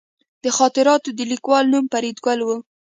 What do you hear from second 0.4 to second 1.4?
د خاطراتو د